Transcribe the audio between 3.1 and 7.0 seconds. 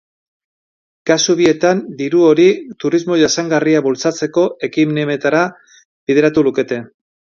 jasangarria bultzatzeko ekimenetara bideratuko lukete.